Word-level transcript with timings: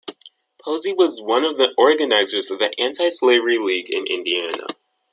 Posey 0.57 0.93
was 0.93 1.21
one 1.21 1.43
of 1.45 1.59
the 1.59 1.75
organizers 1.77 2.49
of 2.49 2.57
the 2.57 2.73
Anti-Slavery 2.81 3.59
League 3.59 3.93
of 3.93 4.03
Indiana. 4.09 4.65